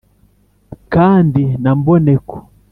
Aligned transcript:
kandi 0.93 1.43
na 1.61 1.71
mboneko, 1.79 2.35